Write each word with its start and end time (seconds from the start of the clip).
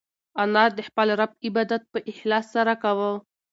انا 0.41 0.63
د 0.77 0.79
خپل 0.87 1.07
رب 1.19 1.31
عبادت 1.47 1.81
په 1.91 1.97
اخلاص 2.11 2.45
سره 2.55 2.73
کاوه. 2.83 3.11